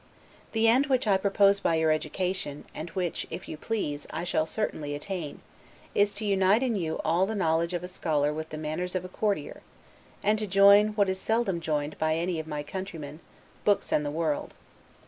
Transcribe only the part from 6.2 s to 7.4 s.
unite in you all the